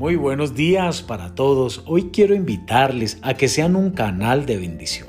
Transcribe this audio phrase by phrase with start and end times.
[0.00, 1.82] Muy buenos días para todos.
[1.84, 5.08] Hoy quiero invitarles a que sean un canal de bendición.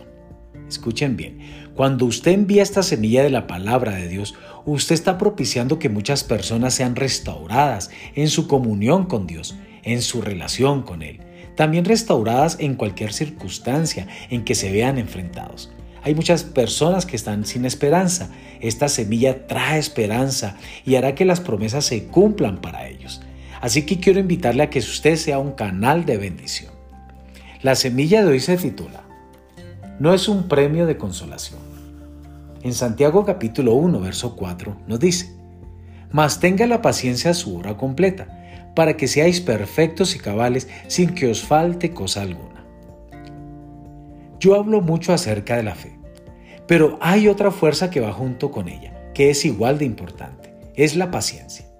[0.67, 1.39] Escuchen bien,
[1.75, 4.35] cuando usted envía esta semilla de la palabra de Dios,
[4.65, 10.21] usted está propiciando que muchas personas sean restauradas en su comunión con Dios, en su
[10.21, 11.21] relación con Él.
[11.55, 15.71] También restauradas en cualquier circunstancia en que se vean enfrentados.
[16.03, 18.29] Hay muchas personas que están sin esperanza.
[18.59, 23.21] Esta semilla trae esperanza y hará que las promesas se cumplan para ellos.
[23.61, 26.73] Así que quiero invitarle a que usted sea un canal de bendición.
[27.61, 29.03] La semilla de hoy se titula
[29.99, 31.59] No es un premio de consolación.
[32.63, 35.35] En Santiago capítulo 1, verso 4 nos dice,
[36.11, 38.39] Mas tenga la paciencia su hora completa,
[38.75, 42.65] para que seáis perfectos y cabales sin que os falte cosa alguna.
[44.39, 45.99] Yo hablo mucho acerca de la fe,
[46.67, 50.95] pero hay otra fuerza que va junto con ella, que es igual de importante, es
[50.95, 51.70] la paciencia.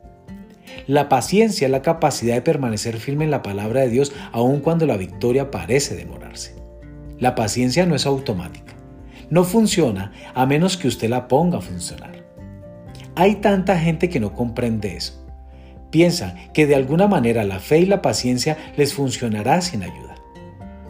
[0.88, 4.86] La paciencia es la capacidad de permanecer firme en la palabra de Dios aun cuando
[4.86, 6.56] la victoria parece demorarse.
[7.20, 8.74] La paciencia no es automática.
[9.30, 12.26] No funciona a menos que usted la ponga a funcionar.
[13.16, 15.26] Hay tanta gente que no comprende eso.
[15.92, 20.16] Piensa que de alguna manera la fe y la paciencia les funcionará sin ayuda.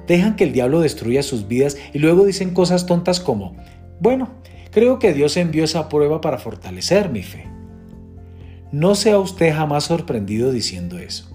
[0.08, 3.56] Dejan que el diablo destruya sus vidas y luego dicen cosas tontas como,
[4.00, 4.30] bueno,
[4.72, 7.48] creo que Dios envió esa prueba para fortalecer mi fe.
[8.72, 11.30] No sea usted jamás sorprendido diciendo eso.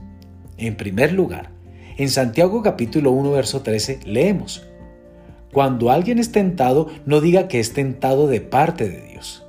[0.57, 1.51] En primer lugar,
[1.99, 4.67] en Santiago capítulo 1 verso 13 leemos,
[5.53, 9.45] Cuando alguien es tentado, no diga que es tentado de parte de Dios.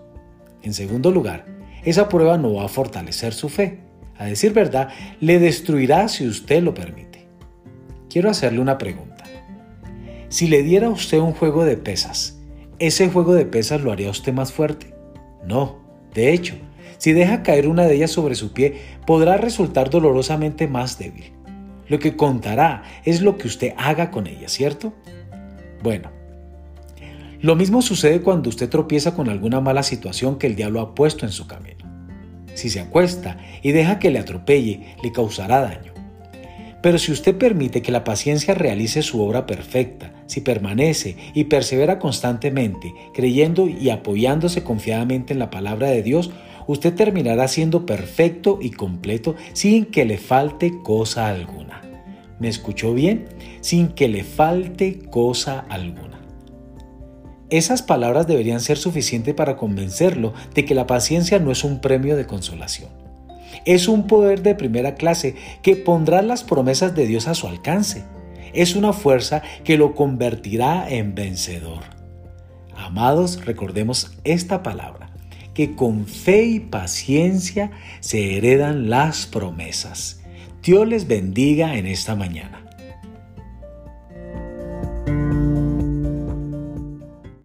[0.64, 1.46] En segundo lugar,
[1.86, 3.80] esa prueba no va a fortalecer su fe.
[4.18, 4.90] A decir verdad,
[5.22, 7.26] le destruirá si usted lo permite.
[8.10, 9.24] Quiero hacerle una pregunta.
[10.28, 12.38] Si le diera a usted un juego de pesas,
[12.80, 14.94] ¿ese juego de pesas lo haría usted más fuerte?
[15.46, 15.78] No,
[16.14, 16.56] de hecho,
[16.98, 21.34] si deja caer una de ellas sobre su pie, podrá resultar dolorosamente más débil.
[21.88, 24.94] Lo que contará es lo que usted haga con ella, ¿cierto?
[25.82, 26.12] Bueno,
[27.40, 31.26] lo mismo sucede cuando usted tropieza con alguna mala situación que el diablo ha puesto
[31.26, 31.86] en su camino.
[32.56, 35.94] Si se acuesta y deja que le atropelle, le causará daño.
[36.82, 42.00] Pero si usted permite que la paciencia realice su obra perfecta, si permanece y persevera
[42.00, 46.32] constantemente, creyendo y apoyándose confiadamente en la palabra de Dios,
[46.68, 51.82] usted terminará siendo perfecto y completo sin que le falte cosa alguna.
[52.40, 53.30] ¿Me escuchó bien?
[53.62, 56.22] Sin que le falte cosa alguna.
[57.50, 62.16] Esas palabras deberían ser suficientes para convencerlo de que la paciencia no es un premio
[62.18, 62.90] de consolación.
[63.66, 68.04] Es un poder de primera clase que pondrá las promesas de Dios a su alcance.
[68.54, 71.84] Es una fuerza que lo convertirá en vencedor.
[72.76, 75.07] Amados, recordemos esta palabra
[75.58, 80.22] que con fe y paciencia se heredan las promesas.
[80.62, 82.67] Dios les bendiga en esta mañana.